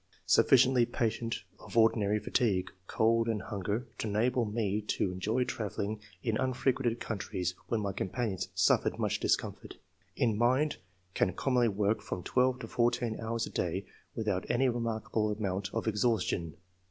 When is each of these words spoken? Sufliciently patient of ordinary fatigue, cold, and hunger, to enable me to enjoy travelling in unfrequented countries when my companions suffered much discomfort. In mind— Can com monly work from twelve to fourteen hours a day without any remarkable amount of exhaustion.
Sufliciently 0.27 0.87
patient 0.91 1.43
of 1.59 1.77
ordinary 1.77 2.17
fatigue, 2.17 2.71
cold, 2.87 3.29
and 3.29 3.39
hunger, 3.39 3.85
to 3.99 4.07
enable 4.07 4.45
me 4.45 4.81
to 4.87 5.11
enjoy 5.11 5.43
travelling 5.43 5.99
in 6.23 6.37
unfrequented 6.37 6.99
countries 6.99 7.53
when 7.67 7.81
my 7.81 7.93
companions 7.93 8.49
suffered 8.55 8.97
much 8.97 9.19
discomfort. 9.19 9.75
In 10.15 10.35
mind— 10.35 10.77
Can 11.13 11.33
com 11.33 11.53
monly 11.53 11.67
work 11.69 12.01
from 12.01 12.23
twelve 12.23 12.57
to 12.61 12.67
fourteen 12.67 13.19
hours 13.19 13.45
a 13.45 13.51
day 13.51 13.85
without 14.15 14.49
any 14.49 14.67
remarkable 14.67 15.31
amount 15.31 15.69
of 15.71 15.87
exhaustion. 15.87 16.55